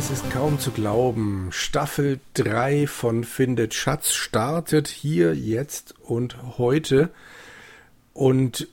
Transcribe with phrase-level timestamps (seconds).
[0.00, 1.48] Es ist kaum zu glauben.
[1.50, 7.10] Staffel 3 von Findet Schatz startet hier, jetzt und heute.
[8.14, 8.68] Und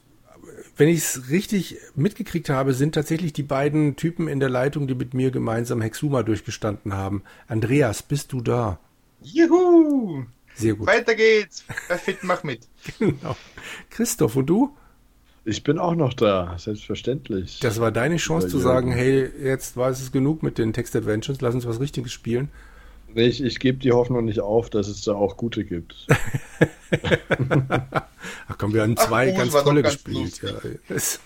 [0.77, 4.95] wenn ich es richtig mitgekriegt habe, sind tatsächlich die beiden Typen in der Leitung, die
[4.95, 7.23] mit mir gemeinsam Hexuma durchgestanden haben.
[7.49, 8.79] Andreas, bist du da?
[9.21, 10.23] Juhu!
[10.55, 10.87] Sehr gut.
[10.87, 11.65] Weiter geht's.
[11.89, 12.69] Wer fit, mach mit.
[12.99, 13.35] Genau.
[13.89, 14.73] Christoph, und du?
[15.47, 17.59] Ich bin auch noch da, selbstverständlich.
[17.61, 21.55] Das war deine Chance zu sagen, hey, jetzt war es genug mit den Text-Adventures, lass
[21.55, 22.49] uns was Richtiges spielen.
[23.15, 26.05] Ich, ich gebe die Hoffnung nicht auf, dass es da auch gute gibt.
[28.49, 30.41] Ach komm, wir haben zwei Ach, ganz tolle ganz gespielt.
[30.41, 30.53] Ja,
[30.93, 31.21] es-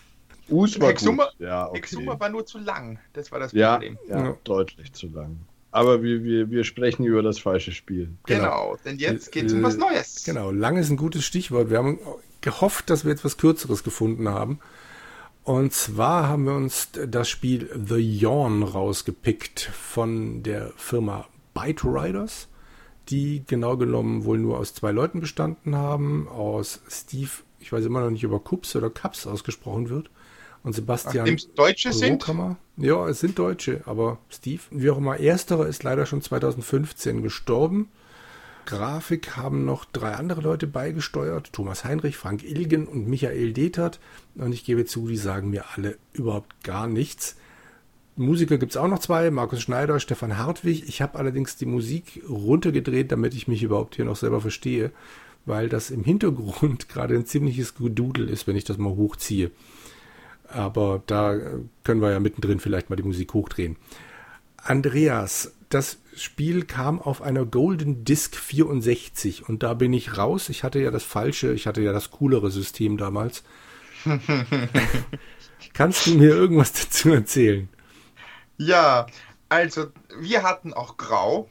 [0.50, 1.34] Us war Hexuma, gut.
[1.40, 1.78] Ja, okay.
[1.78, 3.00] Hexuma war nur zu lang.
[3.14, 3.98] Das war das ja, Problem.
[4.08, 4.38] ja, Ja.
[4.44, 5.38] deutlich zu lang.
[5.72, 8.10] Aber wir, wir, wir sprechen über das falsche Spiel.
[8.26, 8.42] Genau.
[8.44, 8.78] Genau.
[8.86, 10.24] denn jetzt geht's um was Äh, Neues.
[10.26, 11.70] Genau, lang ist ein gutes Stichwort.
[11.72, 11.98] Wir haben
[12.42, 14.60] gehofft, dass wir etwas Kürzeres gefunden haben.
[15.44, 22.48] Und zwar haben wir uns das Spiel The Yawn rausgepickt von der Firma Byte Riders,
[23.10, 28.02] die genau genommen wohl nur aus zwei Leuten bestanden haben, aus Steve, ich weiß immer
[28.02, 30.10] noch nicht, ob er Kups oder Kaps ausgesprochen wird,
[30.64, 32.58] und Sebastian Nachdem es Deutsche sind, Rohkammer.
[32.78, 37.90] Ja, es sind Deutsche, aber Steve, wie auch immer, ersterer ist leider schon 2015 gestorben.
[38.66, 41.52] Grafik haben noch drei andere Leute beigesteuert.
[41.54, 44.00] Thomas Heinrich, Frank Ilgen und Michael Detert.
[44.36, 47.36] Und ich gebe zu, die sagen mir alle überhaupt gar nichts.
[48.16, 50.88] Musiker gibt es auch noch zwei, Markus Schneider, Stefan Hartwig.
[50.88, 54.92] Ich habe allerdings die Musik runtergedreht, damit ich mich überhaupt hier noch selber verstehe,
[55.46, 59.52] weil das im Hintergrund gerade ein ziemliches Gedudel ist, wenn ich das mal hochziehe.
[60.48, 63.78] Aber da äh, können wir ja mittendrin vielleicht mal die Musik hochdrehen.
[64.58, 70.50] Andreas, das Spiel kam auf einer Golden Disc 64 und da bin ich raus.
[70.50, 73.44] Ich hatte ja das falsche, ich hatte ja das coolere System damals.
[75.74, 77.70] Kannst du mir irgendwas dazu erzählen?
[78.58, 79.08] ja,
[79.50, 79.88] also
[80.20, 81.50] wir hatten auch Grau.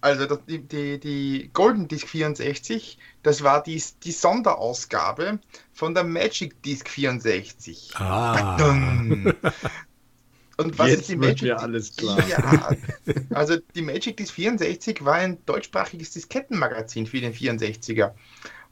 [0.00, 5.40] Also die, die, die Golden Disc 64, das war die, die Sonderausgabe
[5.72, 7.92] von der Magic Disc 64.
[7.96, 8.56] Ah,
[10.56, 11.62] Und was Jetzt ist die wird Magic mir Disc?
[11.62, 12.22] alles klar.
[12.26, 12.76] Ja,
[13.32, 18.14] also die Magic Disc 64 war ein deutschsprachiges Diskettenmagazin für den 64er.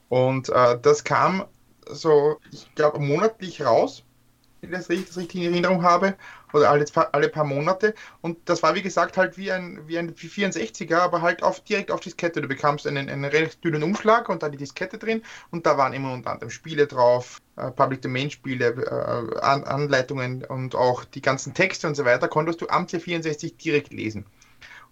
[0.08, 1.46] Und äh, das kam
[1.88, 4.04] so, ich glaube, monatlich raus,
[4.70, 6.16] das das richtig in Erinnerung habe,
[6.52, 7.94] oder alle, alle paar Monate.
[8.20, 11.90] Und das war, wie gesagt, halt wie ein, wie ein 64er, aber halt auf, direkt
[11.90, 12.40] auf Diskette.
[12.40, 15.92] Du bekamst einen, einen relativ dünnen Umschlag und da die Diskette drin und da waren
[15.92, 21.22] immer unter anderem Spiele drauf, äh, Public Domain Spiele, äh, An Anleitungen und auch die
[21.22, 24.26] ganzen Texte und so weiter, konntest du am C64 direkt lesen.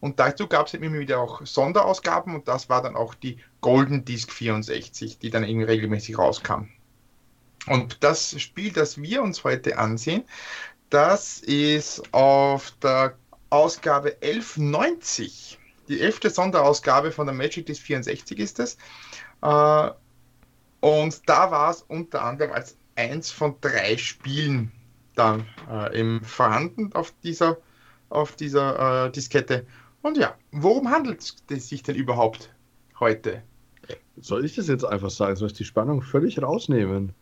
[0.00, 4.04] Und dazu gab es immer wieder auch Sonderausgaben und das war dann auch die Golden
[4.04, 6.68] Disc 64, die dann irgendwie regelmäßig rauskam.
[7.66, 10.24] Und das Spiel, das wir uns heute ansehen,
[10.88, 13.16] das ist auf der
[13.50, 15.58] Ausgabe 1190.
[15.88, 18.76] Die elfte Sonderausgabe von der Magic Disc 64 ist es.
[19.42, 19.90] Äh,
[20.80, 24.72] und da war es unter anderem als eins von drei Spielen
[25.14, 27.58] dann äh, eben vorhanden auf dieser,
[28.08, 29.66] auf dieser äh, Diskette.
[30.02, 32.54] Und ja, worum handelt es sich denn überhaupt
[32.98, 33.42] heute?
[34.20, 35.36] Soll ich das jetzt einfach sagen?
[35.36, 37.14] Soll ich die Spannung völlig rausnehmen?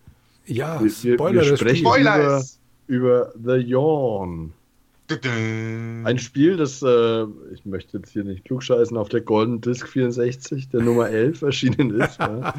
[0.49, 1.77] Ja, Wir- wir- Spoiler wir sprechen-.
[1.87, 2.43] Spoiler!
[2.87, 4.53] Über The Yawn.
[6.05, 7.23] Ein Spiel, das, äh,
[7.55, 11.99] ich möchte jetzt hier nicht klugscheißen, auf der Golden Disc 64, der Nummer 11 erschienen
[11.99, 12.19] ist.
[12.19, 12.53] ja.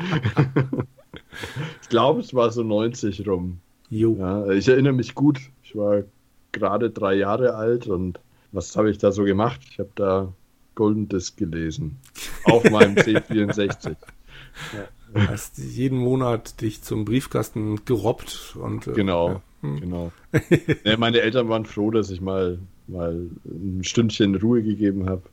[1.81, 3.59] ich glaube, es war so 90 rum.
[3.89, 4.16] Jo.
[4.17, 5.39] Ja, ich erinnere mich gut.
[5.63, 6.03] Ich war
[6.51, 8.19] gerade drei Jahre alt und
[8.51, 9.61] was habe ich da so gemacht?
[9.69, 10.33] Ich habe da
[10.73, 11.97] Golden Disc gelesen.
[12.45, 13.95] Auf meinem C64.
[15.28, 19.30] Hast jeden Monat dich zum Briefkasten gerobbt und äh, Genau.
[19.30, 19.42] ja.
[19.62, 19.80] Hm.
[19.81, 20.12] Genau.
[20.86, 25.23] nee, meine Eltern waren froh, dass ich mal, mal ein Stündchen Ruhe gegeben habe.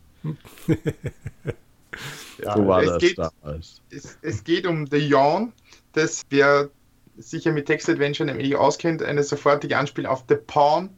[2.42, 3.80] Ja, so war es das geht- damals.
[3.90, 5.52] es, es geht um The Yawn,
[5.92, 6.70] das wer
[7.18, 10.90] sich ja mit Text Adventure nämlich auskennt, eine sofortige Anspielung auf The Pawn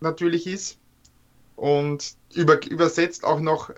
[0.00, 0.78] natürlich ist
[1.56, 3.70] und über, übersetzt auch noch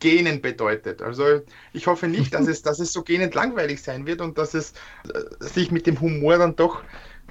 [0.00, 1.02] Genen bedeutet.
[1.02, 1.42] Also
[1.72, 4.72] ich hoffe nicht, dass es, dass es so gähnend langweilig sein wird und dass es
[5.12, 6.82] äh, sich mit dem Humor dann doch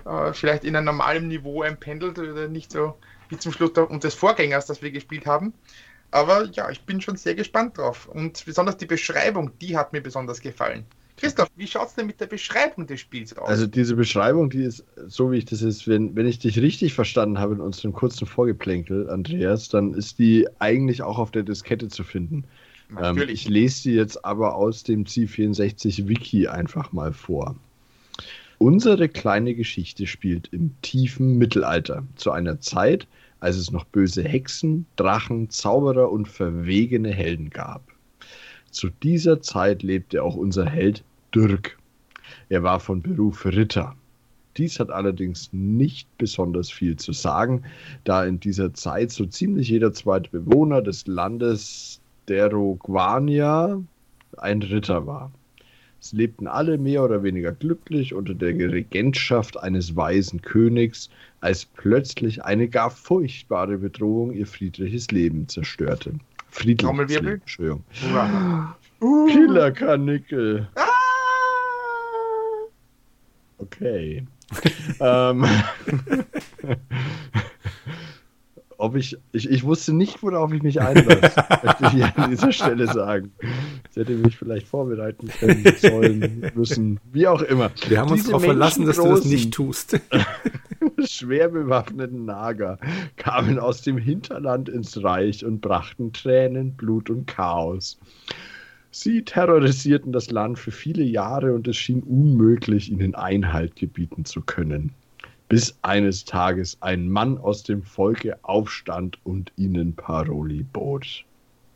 [0.05, 2.97] äh, vielleicht in einem normalen Niveau einpendelt oder nicht so
[3.29, 5.53] wie zum Schluss des Vorgängers, das wir gespielt haben.
[6.11, 8.07] Aber ja, ich bin schon sehr gespannt drauf.
[8.07, 10.85] Und besonders die Beschreibung, die hat mir besonders gefallen.
[11.23, 13.47] Christoph, wie schaut es denn mit der Beschreibung des Spiels aus?
[13.47, 16.93] Also diese Beschreibung, die ist, so wie ich das ist, wenn, wenn ich dich richtig
[16.93, 21.87] verstanden habe in unserem kurzen Vorgeplänkel, Andreas, dann ist die eigentlich auch auf der Diskette
[21.87, 22.43] zu finden.
[22.89, 23.45] Ähm, Natürlich.
[23.45, 27.55] ich lese die jetzt aber aus dem C64 Wiki einfach mal vor.
[28.57, 33.07] Unsere kleine Geschichte spielt im tiefen Mittelalter, zu einer Zeit,
[33.39, 37.81] als es noch böse Hexen, Drachen, Zauberer und verwegene Helden gab.
[38.71, 41.03] Zu dieser Zeit lebte auch unser Held
[41.33, 41.77] Dirk.
[42.49, 43.95] Er war von Beruf Ritter.
[44.57, 47.63] Dies hat allerdings nicht besonders viel zu sagen,
[48.03, 53.81] da in dieser Zeit so ziemlich jeder zweite Bewohner des Landes Derogvania
[54.37, 55.31] ein Ritter war.
[55.99, 61.09] Es lebten alle mehr oder weniger glücklich unter der Regentschaft eines weisen Königs,
[61.39, 66.13] als plötzlich eine gar furchtbare Bedrohung ihr friedliches Leben zerstörte.
[66.49, 67.83] Friedliches Leben, Entschuldigung.
[69.01, 69.27] Uh.
[69.27, 70.67] Killerkanickel.
[70.75, 70.92] Ah!
[73.63, 74.25] Okay.
[74.99, 75.45] ähm,
[78.77, 81.31] ob ich, ich, ich wusste nicht, worauf ich mich einlasse,
[81.63, 83.31] möchte ich an dieser Stelle sagen.
[83.89, 87.71] Ich hätte mich vielleicht vorbereiten können, sollen, müssen, wie auch immer.
[87.87, 89.99] Wir haben uns darauf verlassen, dass du das nicht tust.
[91.05, 92.79] schwer bewaffneten Nager
[93.15, 97.99] kamen aus dem Hinterland ins Reich und brachten Tränen, Blut und Chaos.
[98.93, 104.41] Sie terrorisierten das Land für viele Jahre und es schien unmöglich, ihnen Einhalt gebieten zu
[104.41, 104.93] können
[105.53, 111.25] bis eines Tages ein Mann aus dem Volke aufstand und ihnen Paroli bot.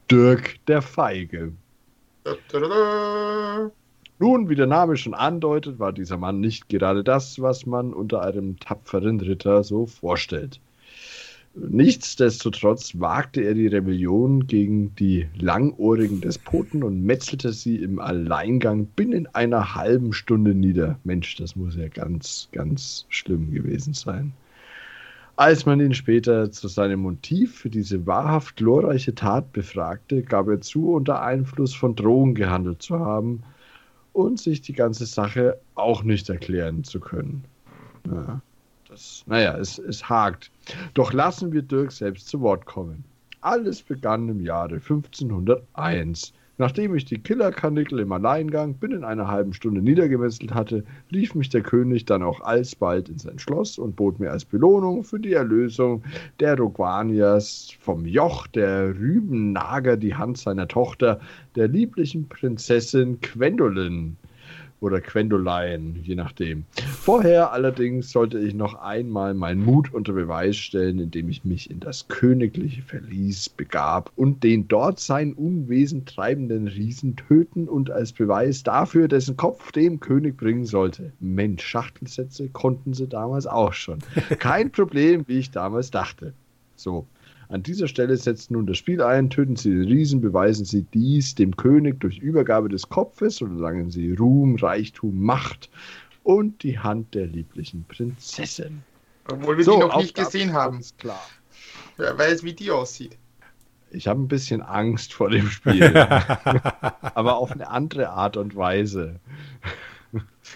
[0.10, 1.54] Dirk der Feige.
[4.18, 8.24] Nun, wie der Name schon andeutet, war dieser Mann nicht gerade das, was man unter
[8.24, 10.60] einem tapferen Ritter so vorstellt.
[11.56, 19.28] Nichtsdestotrotz wagte er die Rebellion gegen die langohrigen Despoten und metzelte sie im Alleingang binnen
[19.34, 21.00] einer halben Stunde nieder.
[21.04, 24.34] Mensch, das muss ja ganz, ganz schlimm gewesen sein.
[25.36, 30.62] Als man ihn später zu seinem Motiv für diese wahrhaft glorreiche Tat befragte, gab er
[30.62, 33.44] zu, unter Einfluss von Drogen gehandelt zu haben
[34.14, 37.44] und sich die ganze Sache auch nicht erklären zu können.
[38.06, 38.42] Ja
[38.98, 40.52] das, naja, es, es hakt.
[40.96, 43.04] Doch lassen wir Dirk selbst zu Wort kommen.
[43.42, 46.34] Alles begann im Jahre 1501.
[46.60, 51.62] Nachdem ich die Killerkanickel im Alleingang binnen einer halben Stunde niedergemesselt hatte, rief mich der
[51.62, 56.02] König dann auch alsbald in sein Schloss und bot mir als Belohnung für die Erlösung
[56.40, 61.20] der Rogvanias vom Joch der Rübennager die Hand seiner Tochter,
[61.56, 64.18] der lieblichen Prinzessin Gwendolyn,
[64.80, 66.66] oder Quendolein, je nachdem.
[67.02, 71.80] Vorher allerdings sollte ich noch einmal meinen Mut unter Beweis stellen, indem ich mich in
[71.80, 78.64] das königliche Verlies begab und den dort sein Unwesen treibenden Riesen töten und als Beweis
[78.64, 81.12] dafür dessen Kopf dem König bringen sollte.
[81.20, 84.00] Mensch, Schachtelsätze konnten sie damals auch schon.
[84.40, 86.34] Kein Problem, wie ich damals dachte.
[86.76, 87.08] So,
[87.50, 91.36] an dieser Stelle setzt nun das Spiel ein, töten Sie den Riesen, beweisen Sie dies
[91.36, 95.70] dem König durch Übergabe des Kopfes und erlangen Sie Ruhm, Reichtum, Macht
[96.24, 98.84] und die Hand der lieblichen Prinzessin.
[99.32, 100.82] Obwohl wir so, die noch nicht gesehen haben.
[100.98, 101.22] Klar.
[101.96, 103.18] Wer weiß, wie die aussieht.
[103.92, 105.96] Ich habe ein bisschen Angst vor dem Spiel.
[105.96, 109.22] aber auf eine andere Art und Weise.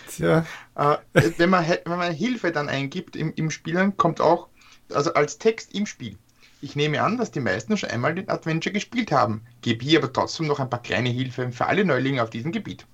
[0.09, 0.45] Tja.
[0.75, 4.49] Äh, wenn, man, wenn man Hilfe dann eingibt im, im Spielen, kommt auch,
[4.93, 6.17] also als Text im Spiel,
[6.61, 10.13] ich nehme an, dass die meisten schon einmal den Adventure gespielt haben, gebe hier aber
[10.13, 12.85] trotzdem noch ein paar kleine Hilfen für alle Neulinge auf diesem Gebiet.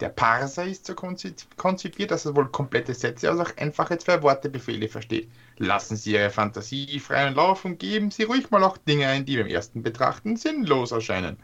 [0.00, 5.30] Der Parser ist so konzipiert, dass er wohl komplette Sätze als auch einfache Zwei-Worte-Befehle versteht.
[5.56, 9.38] Lassen Sie Ihre Fantasie freien Lauf und geben Sie ruhig mal auch Dinge ein, die
[9.38, 11.38] beim ersten Betrachten sinnlos erscheinen.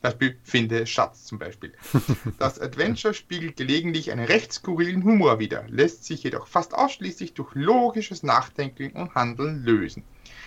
[0.00, 1.72] Das Beispiel Finde Schatz zum Beispiel.
[2.40, 7.54] Das Adventure spiegelt gelegentlich einen recht skurrilen Humor wider, lässt sich jedoch fast ausschließlich durch
[7.54, 10.02] logisches Nachdenken und Handeln lösen.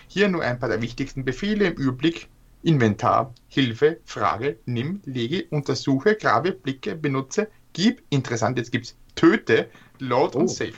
[0.08, 2.28] Hier nur ein paar der wichtigsten Befehle im Überblick.
[2.62, 9.68] Inventar, Hilfe, Frage, nimm, lege, untersuche, grabe, blicke, benutze, gib, interessant, jetzt gibt es töte,
[10.00, 10.40] load oh.
[10.40, 10.72] und save.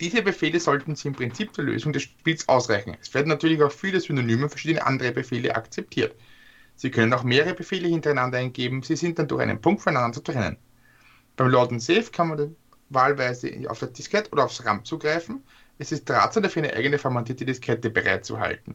[0.00, 2.96] Diese Befehle sollten Sie im Prinzip zur Lösung des Spiels ausreichen.
[3.00, 6.16] Es werden natürlich auch viele Synonyme und verschiedene andere Befehle akzeptiert.
[6.74, 10.22] Sie können auch mehrere Befehle hintereinander eingeben, sie sind dann durch einen Punkt voneinander zu
[10.22, 10.56] trennen.
[11.36, 12.56] Beim Load und Save kann man
[12.88, 15.42] wahlweise auf das Diskett oder aufs RAM zugreifen
[15.78, 18.74] es ist ratsam dafür, eine eigene formatierte Diskette bereitzuhalten,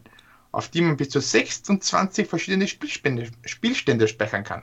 [0.52, 4.62] auf die man bis zu 26 verschiedene Spielstände, Spielstände speichern kann.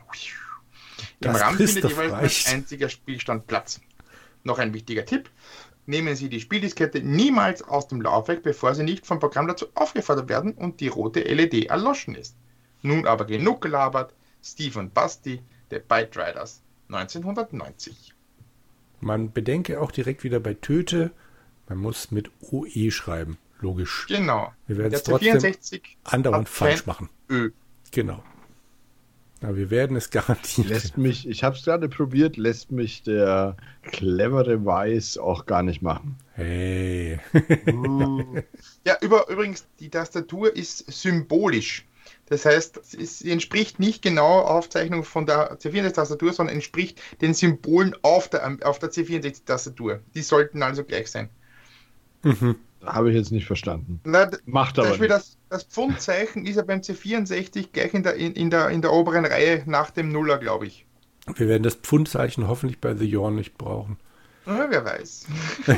[1.20, 3.80] Im RAM findet jeweils ein einziger Spielstand Platz.
[4.44, 5.30] Noch ein wichtiger Tipp.
[5.86, 10.30] Nehmen Sie die Spieldiskette niemals aus dem Laufwerk, bevor sie nicht vom Programm dazu aufgefordert
[10.30, 12.36] werden und die rote LED erloschen ist.
[12.82, 14.14] Nun aber genug gelabert.
[14.44, 18.14] Steve und Basti, der Byte Riders 1990.
[19.00, 21.12] Man bedenke auch direkt wieder bei Töte,
[21.72, 24.06] man muss mit OE schreiben, logisch.
[24.10, 24.52] Genau.
[24.68, 27.10] Wir werden es trotzdem 64 andauernd falsch machen.
[27.30, 27.52] Ö.
[27.92, 28.22] Genau.
[29.42, 30.68] Aber wir werden es garantiert.
[30.68, 35.82] Lässt mich, ich habe es gerade probiert, lässt mich der clevere Weiß auch gar nicht
[35.82, 36.18] machen.
[36.34, 37.20] Hey.
[38.84, 41.86] Ja, über, übrigens, die Tastatur ist symbolisch.
[42.26, 48.28] Das heißt, es entspricht nicht genau Aufzeichnung von der C64-Tastatur, sondern entspricht den Symbolen auf
[48.28, 50.00] der, auf der C64-Tastatur.
[50.16, 51.30] Die sollten also gleich sein.
[52.86, 54.00] Habe ich jetzt nicht verstanden.
[54.04, 55.18] Na, Macht zum aber Beispiel nicht.
[55.18, 58.92] das, das Pfundzeichen ist ja beim C64 gleich in der, in, in, der, in der
[58.92, 60.86] oberen Reihe nach dem Nuller, glaube ich.
[61.36, 63.98] Wir werden das Pfundzeichen hoffentlich bei The Yawn nicht brauchen.
[64.46, 65.28] Na, wer weiß.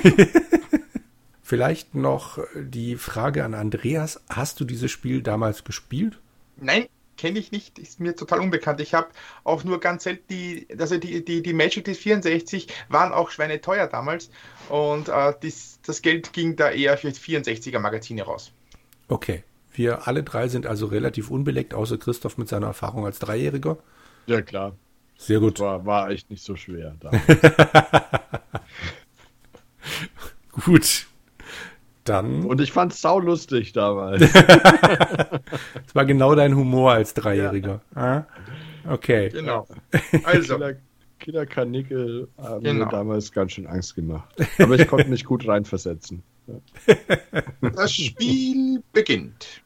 [1.44, 4.22] Vielleicht noch die Frage an Andreas.
[4.30, 6.20] Hast du dieses Spiel damals gespielt?
[6.56, 8.82] Nein, kenne ich nicht, ist mir total unbekannt.
[8.82, 9.08] Ich habe
[9.44, 13.88] auch nur ganz selten die, also die, die, die Magic Disc 64 waren auch schweineteuer
[13.88, 14.30] damals
[14.70, 18.52] und äh, dies, das Geld ging da eher für 64er Magazine raus.
[19.08, 19.44] Okay.
[19.76, 23.78] Wir alle drei sind also relativ unbeleckt, außer Christoph mit seiner Erfahrung als Dreijähriger.
[24.28, 24.76] Ja, klar.
[25.18, 25.60] Sehr gut.
[25.60, 26.96] War, war echt nicht so schwer.
[27.00, 27.12] Da.
[30.52, 31.08] Gut.
[32.04, 32.44] Dann.
[32.46, 34.22] Und ich fand's saulustig damals.
[35.86, 37.82] Das war genau dein Humor als Dreijähriger.
[37.96, 38.24] Ah?
[38.90, 39.30] Okay.
[39.30, 39.68] Genau.
[40.24, 40.76] Also, Killer,
[41.20, 42.86] Killer Karnickel haben Genau.
[42.86, 44.28] mir damals ganz schön Angst gemacht.
[44.60, 46.24] Aber ich konnte mich gut reinversetzen.
[47.62, 49.62] das Spiel beginnt.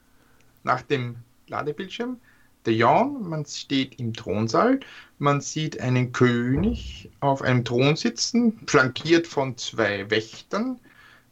[0.63, 1.15] Nach dem
[1.48, 2.17] Ladebildschirm.
[2.65, 4.82] Der Jan, man steht im Thronsaal,
[5.20, 10.77] man sieht einen König auf einem Thron sitzen, flankiert von zwei Wächtern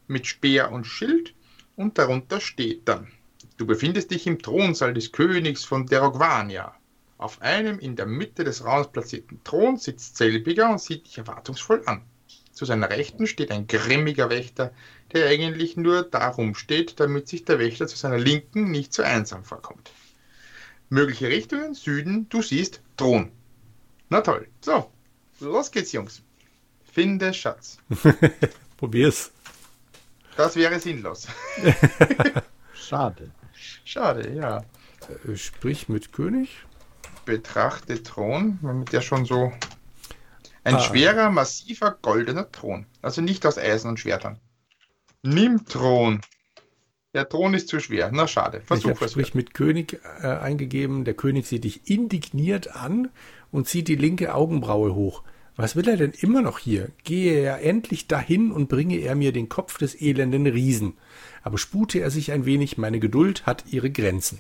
[0.07, 1.33] mit Speer und Schild
[1.75, 3.07] und darunter steht dann,
[3.57, 6.75] du befindest dich im Thronsaal des Königs von Derogvania.
[7.17, 11.83] Auf einem in der Mitte des Raums platzierten Thron sitzt selbiger und sieht dich erwartungsvoll
[11.85, 12.01] an.
[12.51, 14.73] Zu seiner Rechten steht ein grimmiger Wächter,
[15.13, 19.43] der eigentlich nur darum steht, damit sich der Wächter zu seiner Linken nicht so einsam
[19.43, 19.91] vorkommt.
[20.89, 23.31] Mögliche Richtungen, Süden, du siehst Thron.
[24.09, 24.47] Na toll.
[24.61, 24.89] So,
[25.39, 26.21] los geht's, Jungs.
[26.83, 27.77] Finde Schatz.
[28.77, 29.31] Probier's.
[30.37, 31.27] Das wäre sinnlos.
[32.73, 33.31] Schade.
[33.83, 34.63] Schade, ja.
[35.27, 36.49] Äh, Sprich mit König.
[37.25, 39.51] Betrachte Thron, mit der schon so
[40.63, 40.79] ein Ah.
[40.79, 42.85] schwerer, massiver, goldener Thron.
[43.01, 44.39] Also nicht aus Eisen und Schwertern.
[45.23, 46.21] Nimm Thron.
[47.13, 48.09] Der Thron ist zu schwer.
[48.13, 48.59] Na schade.
[48.59, 49.11] Ich Versuch habe es.
[49.11, 51.05] Sprich mit König äh, eingegeben.
[51.05, 53.09] Der König sieht dich indigniert an
[53.51, 55.23] und zieht die linke Augenbraue hoch.
[55.55, 56.89] Was will er denn immer noch hier?
[57.03, 60.93] Gehe er endlich dahin und bringe er mir den Kopf des elenden Riesen.
[61.43, 64.39] Aber spute er sich ein wenig, meine Geduld hat ihre Grenzen.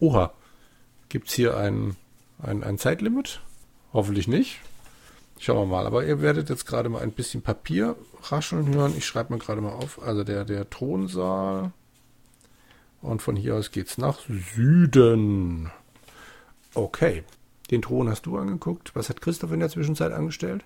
[0.00, 0.32] Oha.
[1.08, 1.96] Gibt's hier ein,
[2.42, 3.40] ein, ein Zeitlimit?
[3.92, 4.60] Hoffentlich nicht.
[5.38, 5.86] Schauen wir mal.
[5.86, 8.94] Aber ihr werdet jetzt gerade mal ein bisschen Papier rascheln hören.
[8.96, 10.02] Ich schreibe mir gerade mal auf.
[10.02, 11.72] Also der, der Thronsaal.
[13.00, 15.70] Und von hier aus geht's nach Süden.
[16.74, 17.22] Okay.
[17.70, 18.94] Den Thron hast du angeguckt.
[18.94, 20.64] Was hat Christoph in der Zwischenzeit angestellt?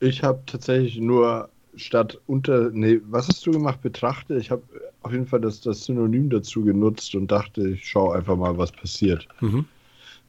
[0.00, 2.70] Ich habe tatsächlich nur statt unter.
[2.70, 3.82] Nee, was hast du gemacht?
[3.82, 4.36] Betrachte.
[4.36, 4.62] Ich habe
[5.02, 8.72] auf jeden Fall das, das Synonym dazu genutzt und dachte, ich schaue einfach mal, was
[8.72, 9.26] passiert.
[9.40, 9.64] Mhm.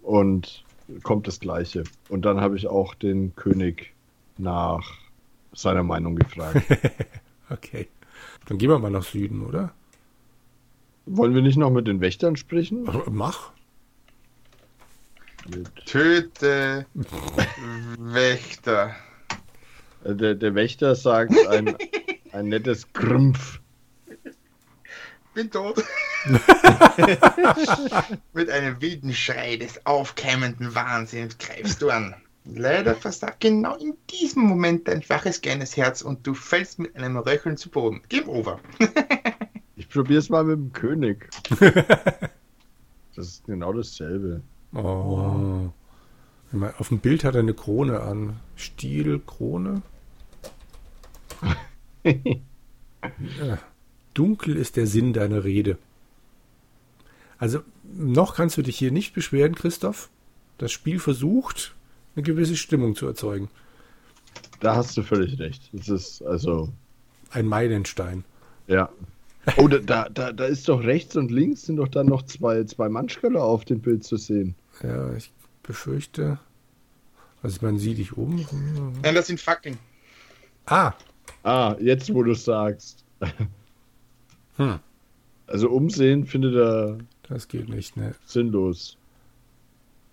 [0.02, 0.64] Und
[1.04, 1.84] kommt das Gleiche.
[2.10, 3.94] Und dann habe ich auch den König
[4.38, 4.94] nach
[5.54, 6.64] seiner Meinung gefragt.
[7.52, 7.88] Okay.
[8.46, 9.72] Dann gehen wir mal nach Süden, oder?
[11.08, 12.88] Wollen wir nicht noch mit den Wächtern sprechen?
[13.10, 13.52] Mach.
[15.50, 16.86] Mit, Töte
[17.98, 18.96] Wächter.
[20.04, 21.76] äh, der, der Wächter sagt ein,
[22.32, 23.60] ein nettes Grümpf.
[25.34, 25.84] Bin tot.
[28.34, 32.16] Mit einem wilden Schrei des aufkeimenden Wahnsinns greifst du an.
[32.46, 37.18] Leider versagt genau in diesem Moment dein schwaches kleines Herz und du fällst mit einem
[37.18, 38.02] Röcheln zu Boden.
[38.10, 38.60] Game over.
[39.76, 41.30] Ich probiere es mal mit dem König.
[43.16, 44.42] Das ist genau dasselbe.
[44.74, 45.70] Oh.
[46.52, 48.40] Meine, Auf dem Bild hat er eine Krone an.
[48.56, 49.82] Stielkrone.
[53.40, 53.58] Ja.
[54.14, 55.78] Dunkel ist der Sinn deiner Rede.
[57.38, 57.62] Also,
[57.94, 60.10] noch kannst du dich hier nicht beschweren, Christoph.
[60.58, 61.74] Das Spiel versucht,
[62.16, 63.50] eine gewisse Stimmung zu erzeugen.
[64.60, 65.70] Da hast du völlig recht.
[65.72, 66.70] Das ist also,
[67.32, 68.26] Ein Meilenstein.
[68.68, 68.90] ja.
[69.58, 72.90] Oh, da, da, da, ist doch rechts und links sind doch dann noch zwei, zwei
[72.90, 74.54] Manschköller auf dem Bild zu sehen.
[74.84, 75.32] Ja, ich
[75.64, 76.40] befürchte.
[77.42, 78.46] Also, man sieht dich oben.
[79.02, 79.78] Nein, das sind Fackeln.
[80.66, 80.94] Ah,
[81.44, 83.04] Ah, jetzt wo du sagst.
[84.58, 84.80] Hm.
[85.48, 88.14] Also umsehen findet er das geht nicht, ne?
[88.26, 88.98] sinnlos.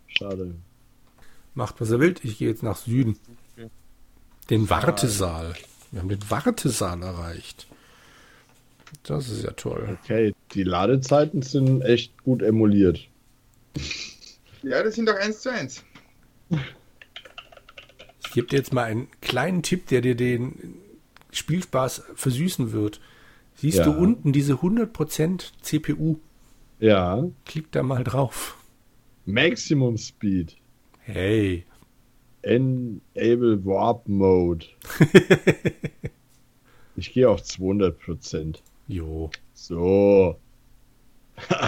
[0.07, 0.55] Schade.
[1.55, 2.15] Macht, was er will.
[2.23, 3.19] Ich gehe jetzt nach Süden.
[4.49, 5.55] Den Wartesaal.
[5.91, 7.67] Wir haben den Wartesaal erreicht.
[9.03, 9.97] Das ist ja toll.
[10.03, 13.09] Okay, die Ladezeiten sind echt gut emuliert.
[14.63, 15.85] Ja, das sind doch 1 zu 1.
[18.25, 20.75] Ich gebe dir jetzt mal einen kleinen Tipp, der dir den
[21.33, 23.01] Spielspaß versüßen wird.
[23.55, 23.85] Siehst Ja.
[23.85, 26.19] du unten diese 100% CPU?
[26.79, 27.25] Ja.
[27.45, 28.57] Klick da mal drauf.
[29.25, 30.57] Maximum Speed.
[31.01, 31.65] Hey.
[32.43, 34.67] Enable Warp Mode.
[36.97, 38.59] ich gehe auf 200%.
[38.89, 39.31] Jo.
[39.55, 40.39] So.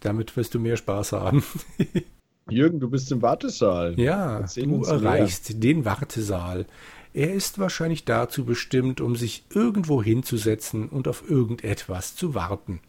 [0.00, 1.44] Damit wirst du mehr Spaß haben.
[2.50, 3.98] Jürgen, du bist im Wartesaal.
[4.00, 4.96] Ja, du uns mehr.
[4.96, 6.66] erreichst den Wartesaal.
[7.12, 12.80] Er ist wahrscheinlich dazu bestimmt, um sich irgendwo hinzusetzen und auf irgendetwas zu warten.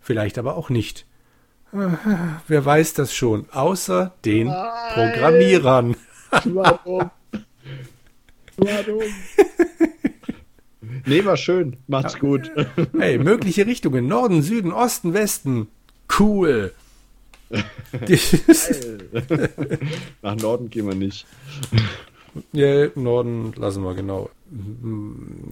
[0.00, 1.06] Vielleicht aber auch nicht.
[1.72, 5.96] Wer weiß das schon, außer den Programmierern.
[6.44, 7.10] Warum?
[8.56, 9.02] Warum?
[11.08, 11.76] Nee, war schön.
[11.86, 12.50] Macht's gut.
[12.98, 15.68] Hey, mögliche Richtungen, Norden, Süden, Osten, Westen.
[16.18, 16.72] Cool.
[20.22, 21.26] Nach Norden gehen wir nicht.
[22.52, 24.30] ja, Norden lassen wir, genau.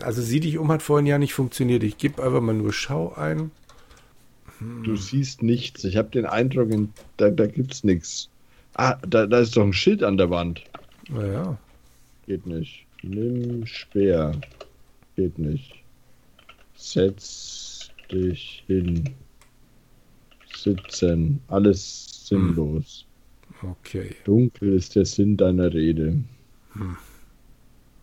[0.02, 1.82] Also sieh dich um hat vorhin ja nicht funktioniert.
[1.82, 3.50] Ich gebe einfach mal nur Schau ein.
[4.84, 5.84] Du siehst nichts.
[5.84, 8.28] Ich habe den Eindruck, in- da, da gibt's nichts.
[8.74, 10.62] Ah, da, da ist doch ein Schild an der Wand.
[11.08, 11.58] Naja,
[12.26, 12.84] Geht nicht.
[13.02, 14.32] Nimm Speer.
[15.16, 15.82] Geht nicht.
[16.74, 19.14] Setz dich hin.
[20.54, 21.40] Sitzen.
[21.48, 23.06] Alles sinnlos.
[23.62, 26.22] okay, Dunkel ist der Sinn deiner Rede.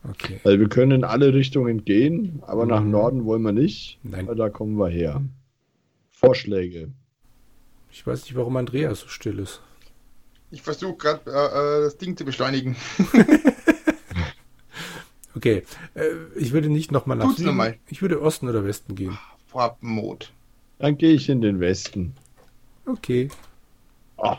[0.09, 0.39] okay.
[0.43, 2.91] Weil wir können in alle Richtungen gehen, aber nach Mhm.
[2.91, 3.99] Norden wollen wir nicht.
[4.03, 4.27] Nein.
[4.27, 5.21] weil Da kommen wir her.
[6.11, 6.91] Vorschläge.
[7.91, 9.61] Ich weiß nicht, warum Andreas so still ist.
[10.51, 11.31] Ich versuche gerade äh,
[11.79, 12.75] äh, das Ding zu beschleunigen.
[15.35, 15.63] Okay,
[15.95, 16.03] äh,
[16.35, 17.47] ich würde nicht nochmal nach Tut's Süden.
[17.47, 17.75] noch mal.
[17.89, 19.17] Ich würde Osten oder Westen gehen.
[19.47, 20.31] Farbmod.
[20.79, 22.13] Dann gehe ich in den Westen.
[22.85, 23.29] Okay.
[24.17, 24.37] Ah.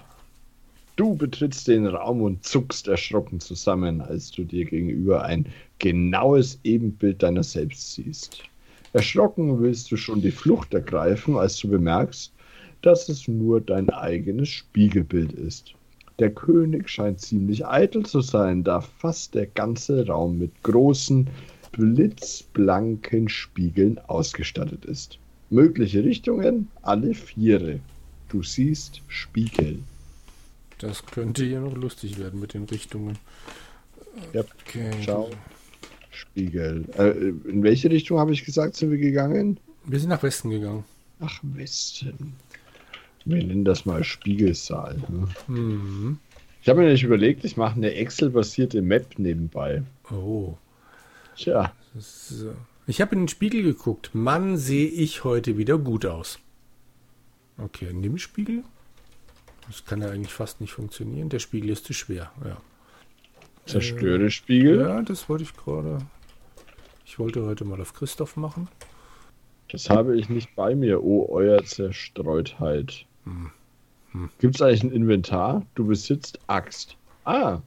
[0.97, 5.47] Du betrittst den Raum und zuckst erschrocken zusammen, als du dir gegenüber ein
[5.81, 8.45] genaues Ebenbild deiner selbst siehst.
[8.93, 12.33] Erschrocken willst du schon die Flucht ergreifen, als du bemerkst,
[12.83, 15.75] dass es nur dein eigenes Spiegelbild ist.
[16.19, 21.29] Der König scheint ziemlich eitel zu sein, da fast der ganze Raum mit großen,
[21.73, 25.19] blitzblanken Spiegeln ausgestattet ist.
[25.51, 27.81] Mögliche Richtungen, alle viere.
[28.29, 29.81] Du siehst Spiegel.
[30.79, 33.19] Das könnte hier noch lustig werden mit den Richtungen.
[34.33, 34.91] Ja, Okay.
[35.05, 35.31] Schau.
[36.11, 36.85] Spiegel.
[36.97, 37.11] Äh,
[37.51, 39.59] in welche Richtung habe ich gesagt, sind wir gegangen?
[39.85, 40.85] Wir sind nach Westen gegangen.
[41.19, 42.35] Nach Westen.
[43.25, 44.97] Wir nennen das mal Spiegelsaal.
[45.09, 45.29] Ne?
[45.49, 46.19] Mhm.
[46.63, 49.83] Ich habe mir nämlich überlegt, ich mache eine Excel-basierte Map nebenbei.
[50.11, 50.55] Oh.
[51.37, 52.55] Tja, So.
[52.87, 54.11] Ich habe in den Spiegel geguckt.
[54.15, 56.39] Mann, sehe ich heute wieder gut aus.
[57.59, 58.63] Okay, nimm Spiegel.
[59.67, 61.29] Das kann ja eigentlich fast nicht funktionieren.
[61.31, 62.31] Der Spiegel ist zu schwer.
[62.45, 62.59] Ja.
[63.65, 64.81] zerstöre Spiegel.
[64.81, 65.99] Ja, das wollte ich gerade.
[67.07, 68.69] Ich wollte heute mal auf Christoph machen.
[69.71, 73.07] Das habe ich nicht bei mir, oh euer Zerstreutheit.
[73.25, 73.51] Hm.
[74.13, 74.31] Hm.
[74.39, 75.67] Gibt es eigentlich ein Inventar?
[75.75, 76.97] Du besitzt Axt.
[77.25, 77.61] Ah,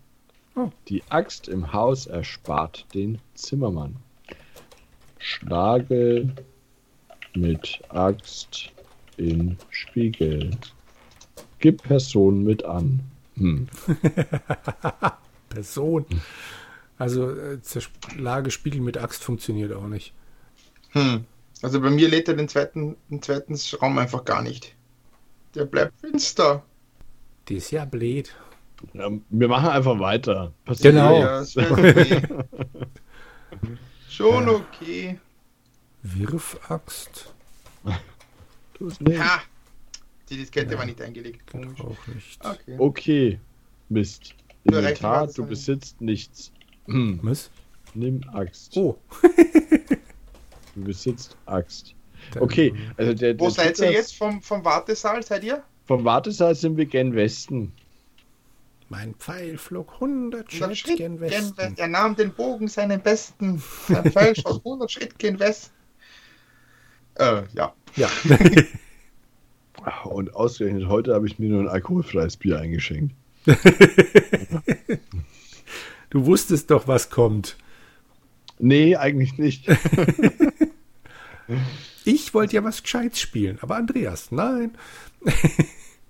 [0.56, 0.72] Oh.
[0.88, 3.96] die Axt im Haus erspart den Zimmermann.
[5.20, 6.34] Schlage
[7.36, 8.72] mit Axt
[9.18, 10.50] in Spiegel.
[11.60, 13.02] Gib Person mit an.
[13.36, 13.68] Hm.
[15.50, 16.06] Person.
[16.98, 20.12] Also äh, Zerschlage Spiegel mit Axt funktioniert auch nicht.
[20.90, 21.26] Hm.
[21.62, 24.76] Also bei mir lädt er den zweiten, den zweiten Raum einfach gar nicht.
[25.58, 26.64] Der bleibt finster.
[27.46, 28.36] Das ist ja blöd.
[28.94, 30.54] Ja, wir machen einfach weiter.
[30.66, 31.20] Passiert Genau.
[31.20, 32.22] Ja, okay.
[34.08, 35.20] schon okay.
[36.04, 37.34] Wirfaxt?
[38.76, 39.20] tu's nicht.
[39.20, 39.42] Ha!
[40.30, 40.78] Die Diskette Ja.
[40.78, 41.56] war nicht eingelegt.
[41.56, 42.46] Auch nicht.
[42.46, 42.76] Okay.
[42.78, 43.40] Okay,
[43.90, 44.36] Mist.
[44.64, 46.52] Du Inventar, du besitzt nichts.
[46.86, 47.20] Hm.
[47.24, 47.50] Was?
[47.96, 48.78] Nimm Axt.
[48.78, 49.00] Oh.
[50.76, 51.96] Du besitzt Axt.
[52.40, 55.24] Okay, also der, Wo der seid ihr jetzt vom, vom Wartesaal?
[55.24, 55.64] Seid ihr?
[55.86, 57.72] Vom Wartesaal sind wir gen Westen.
[58.90, 61.58] Mein Pfeil flog 100 100 Schritt Schritt gen gen Westen.
[61.58, 61.78] Westen.
[61.78, 63.62] Er nahm den Bogen seinen besten.
[63.88, 65.74] Sein Pfeil schoss 100 Schritt gen Westen.
[67.16, 67.74] Äh, ja.
[67.96, 68.10] Ja.
[70.06, 73.16] Und ausgerechnet heute habe ich mir nur ein alkoholfreies Bier eingeschenkt.
[76.10, 77.58] du wusstest doch, was kommt.
[78.60, 79.68] Nee, eigentlich nicht.
[82.06, 84.78] Ich wollte ja was Gescheites spielen, aber Andreas, nein.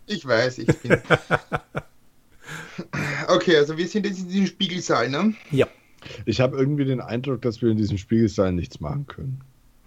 [0.10, 0.97] Ich weiß, ich bin.
[3.28, 5.34] Okay, also wir sind jetzt in diesem Spiegelsaal, ne?
[5.52, 5.67] Ja.
[6.26, 9.41] Ich habe irgendwie den Eindruck, dass wir in diesem Spiegelsaal nichts machen können.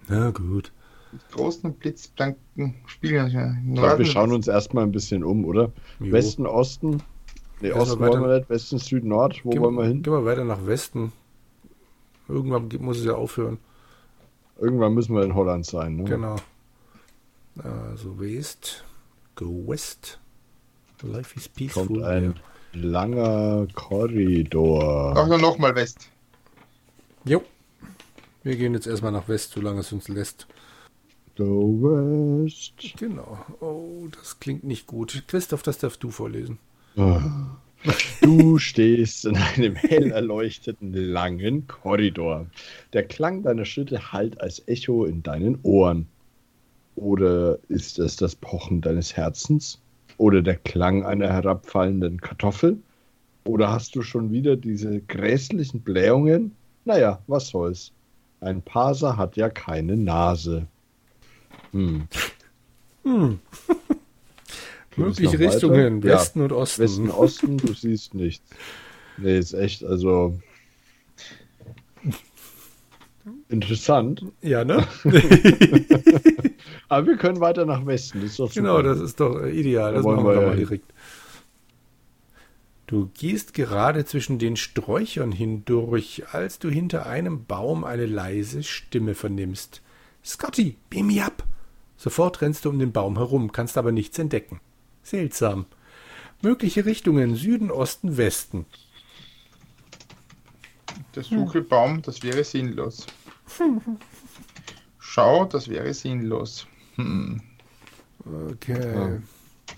[0.07, 0.71] Na gut.
[1.11, 3.31] Mit großen blitzblanken Spiegeln.
[3.31, 3.55] Ja.
[3.67, 5.71] Ich glaube, wir schauen uns erstmal ein bisschen um, oder?
[5.99, 6.11] Jo.
[6.11, 7.01] Westen, Osten.
[7.61, 9.41] Nee, Erstmal Osten weiter- wollen wir nicht, Westen, Süden, Nord.
[9.43, 10.03] Wo Gehen wollen wir hin?
[10.03, 11.11] Gehen wir weiter nach Westen.
[12.27, 13.57] Irgendwann ge- muss es ja aufhören.
[14.61, 15.95] Irgendwann müssen wir in Holland sein.
[15.97, 16.03] Ne?
[16.03, 16.35] Genau.
[17.57, 18.85] Also West.
[19.35, 20.19] Go West.
[21.01, 21.87] Life is peaceful.
[21.87, 22.35] Kommt ein
[22.73, 25.17] langer Korridor.
[25.17, 26.09] Auch nur nochmal West.
[27.25, 27.43] Jo.
[28.43, 30.47] Wir gehen jetzt erstmal nach West, solange es uns lässt.
[31.35, 32.73] Go West.
[32.97, 33.39] Genau.
[33.61, 35.23] Oh, das klingt nicht gut.
[35.27, 36.59] Christoph, das darfst du vorlesen.
[38.21, 42.45] Du stehst in einem hell erleuchteten langen Korridor.
[42.93, 46.07] Der Klang deiner Schritte hallt als Echo in deinen Ohren.
[46.95, 49.79] Oder ist es das Pochen deines Herzens?
[50.17, 52.77] Oder der Klang einer herabfallenden Kartoffel?
[53.45, 56.55] Oder hast du schon wieder diese grässlichen Blähungen?
[56.85, 57.91] Naja, was soll's.
[58.39, 60.67] Ein Parser hat ja keine Nase.
[61.71, 62.07] Hm.
[63.03, 63.39] Hm.
[64.95, 65.39] Mögliche?
[65.39, 66.13] Richtungen, Ja.
[66.15, 66.83] Westen und Osten.
[66.83, 68.45] Westen, Osten, du siehst nichts.
[69.17, 70.39] Nee, ist echt, also.
[73.49, 74.25] Interessant.
[74.41, 74.87] Ja, ne?
[76.89, 78.21] Aber wir können weiter nach Westen.
[78.21, 78.61] Das ist doch super.
[78.61, 79.91] genau, das ist doch äh, ideal.
[79.91, 80.91] Da Das machen wir wir mal direkt.
[82.87, 89.15] Du gehst gerade zwischen den Sträuchern hindurch, als du hinter einem Baum eine leise Stimme
[89.15, 89.81] vernimmst.
[90.25, 91.43] Scotty, beam me up!
[91.95, 94.59] Sofort rennst du um den Baum herum, kannst aber nichts entdecken.
[95.03, 95.65] Seltsam.
[96.41, 98.65] Mögliche Richtungen Süden, Osten, Westen.
[101.15, 103.05] Der Suchelbaum, das wäre sinnlos.
[104.99, 106.67] Schau, das wäre sinnlos.
[106.95, 107.41] Hm.
[108.51, 108.93] Okay.
[108.93, 109.19] Ja.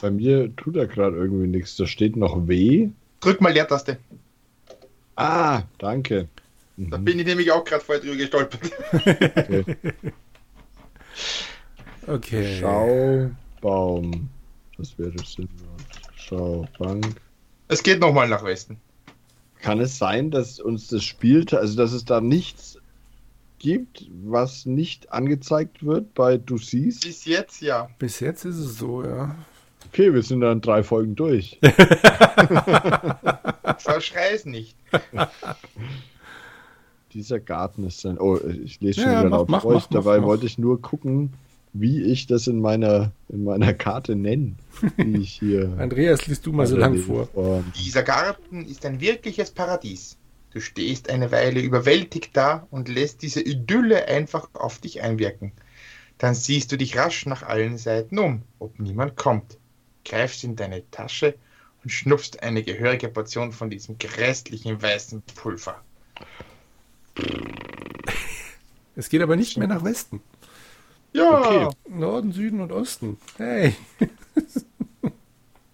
[0.01, 1.75] Bei mir tut er gerade irgendwie nichts.
[1.75, 2.89] Da steht noch W.
[3.19, 3.97] Drück mal Leertaste.
[5.15, 6.27] Ah, danke.
[6.75, 7.05] Da Mhm.
[7.05, 8.71] bin ich nämlich auch gerade vorher drüber gestolpert.
[12.05, 12.05] Okay.
[12.07, 12.59] Okay.
[12.59, 14.29] Schaubaum.
[14.77, 15.49] Das wäre sinnlos.
[16.15, 17.21] Schaubank.
[17.67, 18.77] Es geht nochmal nach Westen.
[19.61, 22.77] Kann es sein, dass uns das Spiel, also dass es da nichts
[23.59, 27.03] gibt, was nicht angezeigt wird bei Du siehst?
[27.05, 27.89] Bis jetzt ja.
[27.99, 29.35] Bis jetzt ist es so, ja.
[29.87, 31.59] Okay, wir sind dann drei Folgen durch.
[33.77, 34.75] Verschrei es nicht.
[37.13, 38.17] Dieser Garten ist ein.
[38.19, 39.83] Oh, ich lese schon Ja, wieder mach, laut mach, vor euch.
[39.83, 40.27] mach, mach, Dabei mach.
[40.27, 41.33] wollte ich nur gucken,
[41.73, 44.53] wie ich das in meiner, in meiner Karte nenne.
[44.97, 45.75] Die ich hier.
[45.79, 47.27] Andreas, liest du mal so lang vor.
[47.27, 47.63] vor.
[47.75, 50.17] Dieser Garten ist ein wirkliches Paradies.
[50.51, 55.51] Du stehst eine Weile überwältigt da und lässt diese Idylle einfach auf dich einwirken.
[56.19, 59.57] Dann siehst du dich rasch nach allen Seiten um, ob niemand kommt.
[60.05, 61.33] Greifst in deine Tasche
[61.83, 65.81] und schnupfst eine gehörige Portion von diesem grässlichen weißen Pulver.
[68.95, 70.21] Es geht aber nicht mehr nach Westen.
[71.13, 71.67] Ja, Okay.
[71.89, 73.17] Norden, Süden und Osten.
[73.37, 73.75] Hey.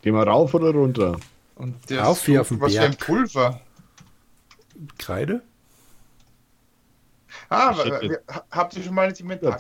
[0.02, 1.18] Gehen wir rauf oder runter?
[1.56, 3.06] und der Auf hier auf dem was für ein Berg.
[3.06, 3.62] Pulver.
[4.98, 5.42] Kreide?
[7.50, 9.58] Ah, wir- ha- habt ihr schon mal ins Inventar.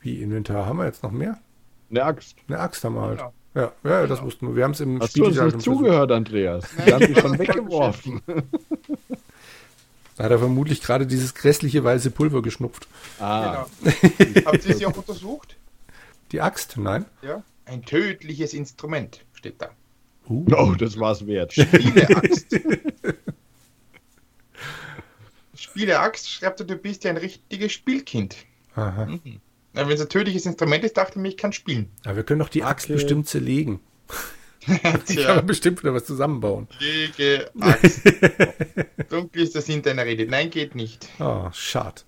[0.00, 1.38] Wie Inventar haben wir jetzt noch mehr?
[1.90, 2.36] Eine Axt.
[2.48, 3.18] Eine Axt haben wir halt.
[3.18, 3.32] Genau.
[3.54, 4.56] Ja, ja, das wussten wir.
[4.56, 6.64] Wir haben es im Hast du uns nicht zugehört, Andreas?
[6.76, 8.22] Nein, Wir haben ich dich schon weggeworfen.
[10.16, 12.86] Da hat er vermutlich gerade dieses grässliche weiße Pulver geschnupft.
[13.18, 14.46] Ah, Genau.
[14.46, 15.56] Habt ihr sie auch untersucht?
[16.32, 16.76] Die Axt?
[16.76, 17.04] Nein.
[17.22, 17.42] Ja.
[17.64, 19.70] Ein tödliches Instrument steht da.
[20.28, 20.46] Uh.
[20.56, 21.52] oh, das war's wert.
[21.52, 22.46] Spieleaxt.
[25.54, 28.36] Spieleaxt schreibt er, du bist ja ein richtiges Spielkind.
[28.74, 29.06] Aha.
[29.06, 29.40] Mhm.
[29.72, 31.90] Wenn es ein tödliches Instrument ist, dachte ich mir, ich kann spielen.
[32.04, 32.94] Aber wir können doch die Axt Okay.
[32.94, 33.80] bestimmt zerlegen.
[35.08, 36.68] Die kann man bestimmt wieder was zusammenbauen.
[36.78, 38.02] Lege Axt.
[39.10, 40.26] Dunkel ist der Sinn deiner Rede.
[40.26, 41.08] Nein, geht nicht.
[41.18, 42.02] Oh, schade.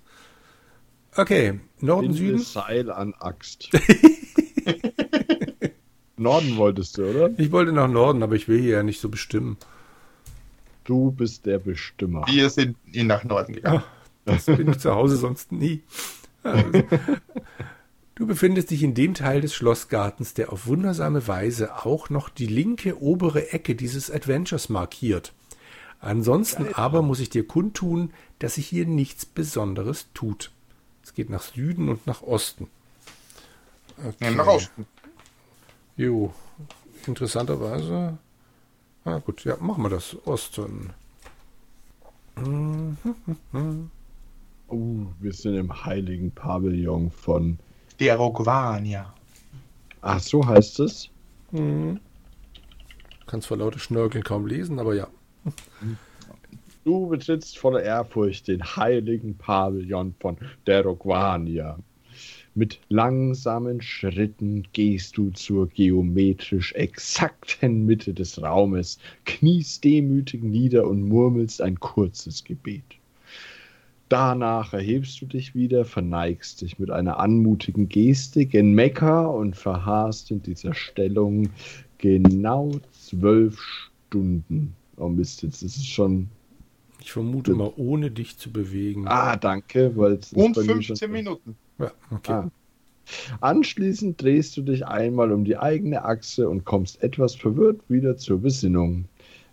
[1.17, 2.39] Okay, Norden, Binde Süden.
[2.39, 3.71] Seil an Axt.
[6.17, 7.31] Norden wolltest du, oder?
[7.39, 9.57] Ich wollte nach Norden, aber ich will hier ja nicht so bestimmen.
[10.85, 12.25] Du bist der Bestimmer.
[12.27, 13.83] Wir sind in nach Norden gegangen.
[14.25, 15.83] Das bin ich zu Hause sonst nie.
[18.17, 22.47] Du befindest dich in dem Teil des Schlossgartens, der auf wundersame Weise auch noch die
[22.47, 25.35] linke obere Ecke dieses Adventures markiert.
[26.01, 30.51] Ansonsten aber muss ich dir kundtun, dass sich hier nichts Besonderes tut.
[31.03, 32.69] Es geht nach Süden und nach Osten.
[33.99, 34.15] Okay.
[34.21, 34.87] Ja, nach Osten.
[35.99, 36.33] Jo,
[37.07, 38.17] interessanterweise.
[39.05, 40.17] Ah, gut, ja, machen wir das.
[40.25, 40.95] Osten.
[44.69, 47.59] Oh, wir sind im heiligen Pavillon von.
[47.99, 49.15] Der Rogvania.
[50.03, 51.09] Ach, so heißt es?
[51.51, 51.99] Hm.
[53.27, 55.09] Kannst vor lauter Schnörkeln kaum lesen, aber ja.
[56.85, 61.79] Du betrittst voller Ehrfurcht den heiligen Pavillon von Derogvania.
[62.55, 71.03] Mit langsamen Schritten gehst du zur geometrisch exakten Mitte des Raumes, kniest demütig nieder und
[71.03, 72.96] murmelst ein kurzes Gebet.
[74.09, 80.31] Danach erhebst du dich wieder, verneigst dich mit einer anmutigen Gestik in Mekka und verharrst
[80.31, 81.49] in dieser Stellung
[81.99, 84.75] genau zwölf Stunden.
[84.97, 86.29] Oh Mist, jetzt ist es schon.
[87.01, 89.07] Ich vermute mal, ohne dich zu bewegen.
[89.09, 89.93] Ah, danke.
[89.97, 91.57] Weil Und 15 Minuten.
[91.79, 92.33] Ja, okay.
[92.33, 92.51] Ah.
[93.41, 98.41] Anschließend drehst du dich einmal um die eigene Achse und kommst etwas verwirrt wieder zur
[98.41, 99.07] Besinnung.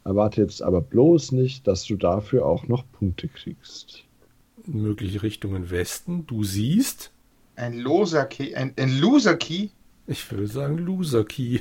[0.06, 4.04] Erwarte jetzt aber bloß nicht, dass du dafür auch noch Punkte kriegst.
[4.65, 6.26] Mögliche Richtungen Westen.
[6.28, 7.12] Du siehst,
[7.56, 9.69] Ein loser Key, ein, ein Loser Key
[10.06, 11.60] ich würde sagen Loser Key.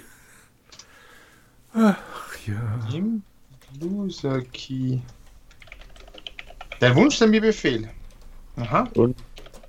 [1.73, 1.99] Ach
[2.47, 2.89] ja.
[2.93, 3.23] im
[3.81, 4.99] Loser Key.
[6.81, 7.89] Der Wunsch, der mir Befehl.
[8.57, 8.89] Aha.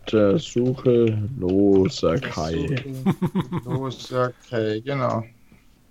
[0.06, 2.84] Untersuche loser Kai.
[3.64, 5.24] Loser Kai, genau.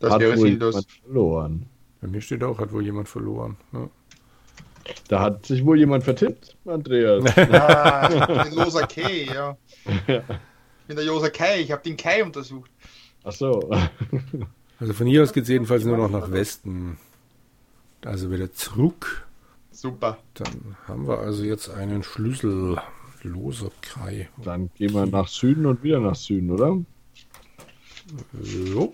[0.00, 0.74] Das Hat wäre wohl sinnlos.
[0.74, 1.66] jemand verloren.
[2.00, 3.57] Bei mir steht auch, hat wohl jemand verloren.
[3.72, 3.88] Ja.
[5.09, 7.25] Da hat sich wohl jemand vertippt, Andreas.
[7.37, 8.09] Ah,
[8.45, 9.57] den Loser Kai, ja.
[9.87, 12.71] Ich bin der Loser Kai, ich habe den Kai untersucht.
[13.25, 13.71] Ach so.
[14.79, 16.99] Also von hier aus geht es jedenfalls nur noch nach Westen.
[18.05, 19.27] Also wieder zurück.
[19.71, 20.18] Super.
[20.35, 22.81] Dann haben wir also jetzt einen Schlüssel.
[23.25, 24.29] Loser Kai.
[24.42, 26.77] Dann gehen wir nach Süden und wieder nach Süden, oder?
[28.42, 28.92] Jo.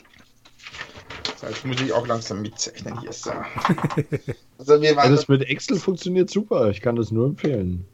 [1.40, 3.12] So, jetzt muss ich auch langsam mitzeichnen hier.
[3.12, 3.30] So.
[4.58, 6.68] Also wir Ja, waren das mit Excel funktioniert super.
[6.70, 7.84] Ich kann das nur empfehlen.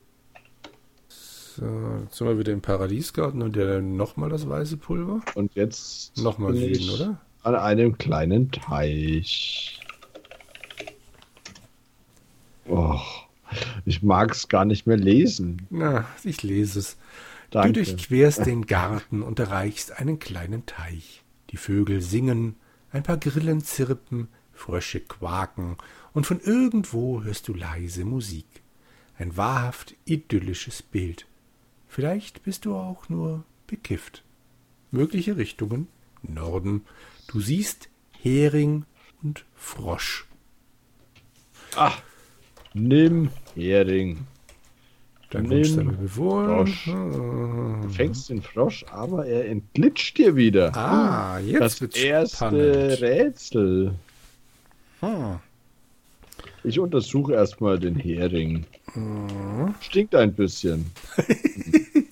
[1.11, 1.67] So,
[2.03, 5.21] jetzt sind wir wieder im Paradiesgarten und ja nochmal das weiße Pulver.
[5.35, 7.21] Und jetzt Nochmal Süden, oder?
[7.43, 9.79] an einem kleinen Teich.
[12.67, 13.29] Och,
[13.85, 15.67] ich mag es gar nicht mehr lesen.
[15.69, 16.97] Na, ich lese es.
[17.51, 17.75] Danke.
[17.75, 21.23] Du durchquerst den Garten und erreichst einen kleinen Teich.
[21.51, 22.57] Die Vögel singen,
[22.95, 25.77] ein paar Grillen zirpen, Frösche quaken
[26.13, 28.47] und von irgendwo hörst du leise Musik.
[29.19, 31.27] Ein wahrhaft idyllisches Bild.
[31.89, 34.23] Vielleicht bist du auch nur bekifft.
[34.93, 35.89] Mögliche Richtungen
[36.23, 36.83] Norden.
[37.27, 37.89] Du siehst
[38.23, 38.85] Hering
[39.23, 40.27] und Frosch.
[41.75, 42.01] Ach,
[42.75, 44.27] nimm Hering.
[45.31, 46.09] Dein Wunsch sei mir.
[46.09, 46.85] Frosch.
[46.87, 50.75] Du fängst den Frosch, aber er entglitscht dir wieder.
[50.77, 53.01] Ah, jetzt das wird's erste spannend.
[53.03, 53.95] Rätsel.
[55.01, 55.39] Hm.
[56.63, 58.65] Ich untersuche erstmal den Hering.
[58.95, 59.75] Mhm.
[59.81, 60.87] Stinkt ein bisschen.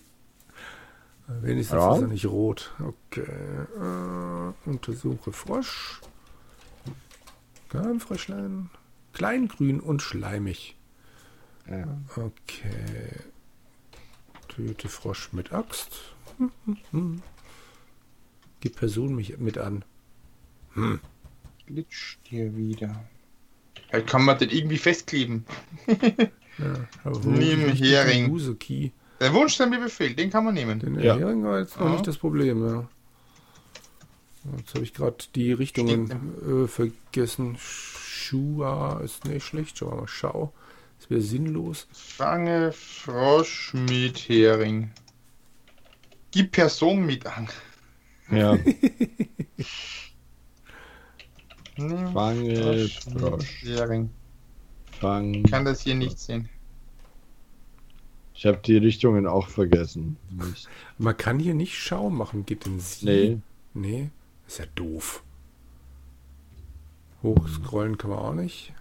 [1.41, 1.95] Wenigstens Ja.
[1.97, 2.73] ist er nicht rot.
[2.81, 3.23] Okay.
[3.23, 6.01] Äh, untersuche Frosch.
[7.71, 8.69] Garnfröschlein.
[9.15, 10.77] Kleingrün und schleimig.
[11.69, 11.87] Ja.
[12.17, 13.21] Okay.
[14.49, 16.15] Töte Frosch mit Axt.
[18.61, 19.85] Gib Person mich mit an.
[21.67, 23.05] glitscht hier wieder.
[23.93, 25.45] Ja, kann man den irgendwie festkleben?
[25.87, 28.35] Ja, Nimm Hering.
[29.21, 30.81] Der Wunsch, der mir Befehl, den kann man nehmen.
[30.81, 31.17] Den Ja.
[31.17, 31.93] Hering war jetzt noch Ja.
[31.93, 32.89] nicht das Problem, ja.
[34.57, 37.57] Jetzt habe ich gerade die Richtungen äh, vergessen.
[37.59, 39.79] Schua ist nicht schlecht.
[39.79, 40.09] Schauen wir mal.
[40.09, 40.53] Schau.
[41.03, 41.89] Das wäre sinnlos.
[41.91, 44.93] Fange Frosch mit Hering.
[46.31, 47.49] Gib Person mit an.
[48.31, 48.57] Ja.
[52.13, 53.63] Fange Frosch.
[53.65, 54.11] Hering.
[55.01, 55.35] Fang.
[55.35, 56.49] Ich kann das hier nicht sehen.
[58.33, 60.17] Ich habe die Richtungen auch vergessen.
[60.99, 62.47] Man kann hier nicht Schau machen.
[62.47, 63.07] Geht denn sie?
[63.07, 63.39] Nee.
[63.75, 64.11] Nee.
[64.47, 65.25] Ist ja doof.
[67.25, 68.73] Hochscrollen kann man auch nicht.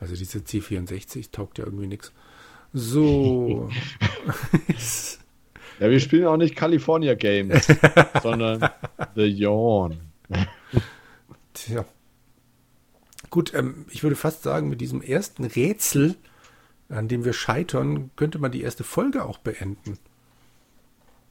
[0.00, 2.12] Also diese C64 taugt ja irgendwie nichts.
[2.72, 3.70] So.
[5.80, 7.68] Ja, wir spielen auch nicht California Games,
[8.22, 8.68] sondern
[9.14, 10.00] The Yawn.
[11.54, 11.84] Tja.
[13.30, 16.16] Gut, ähm, ich würde fast sagen, mit diesem ersten Rätsel,
[16.88, 19.98] an dem wir scheitern, könnte man die erste Folge auch beenden.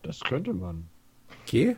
[0.02, 0.88] Das könnte man.
[1.44, 1.76] Okay?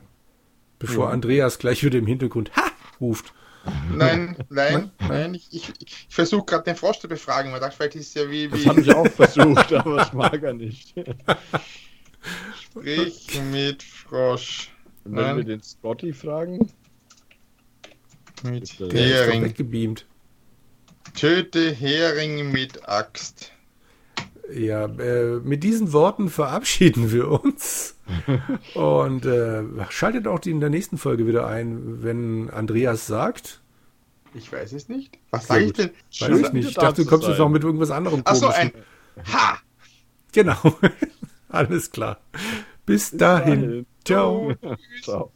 [0.78, 1.12] Bevor Ja.
[1.12, 2.65] Andreas gleich wieder im Hintergrund Ha!
[3.02, 3.34] ruft.
[3.93, 5.34] Nein, nein, nein.
[5.34, 7.52] Ich, ich, ich versuche gerade den Frosch zu befragen.
[7.52, 10.13] Man dachte, vielleicht ist es ja wie, Das wie habe ich auch versucht, aber das
[10.13, 10.93] mag er nicht.
[12.62, 14.72] Sprich mit Frosch.
[15.04, 15.38] Wenn Nein.
[15.38, 16.72] wir den Scotty fragen,
[18.43, 19.43] Mit Der Der ist Hering.
[19.43, 20.06] weggebeamt.
[21.15, 23.52] Töte Hering mit Axt.
[24.54, 27.95] Ja, äh, mit diesen Worten verabschieden wir uns.
[28.74, 33.62] Und äh, schaltet auch die in der nächsten Folge wieder ein, wenn Andreas sagt.
[34.34, 35.17] Ich weiß es nicht.
[35.32, 35.89] Was sage ich denn?
[36.19, 36.69] Weiß ich nicht.
[36.69, 38.72] Ich dachte, du kommst jetzt noch mit irgendwas anderem Achso, ein
[39.32, 39.58] Ha!
[40.32, 40.58] Genau.
[41.50, 42.19] Alles klar.
[42.86, 43.86] Bis dahin.
[44.06, 44.54] Ciao.
[45.02, 45.32] Ciao.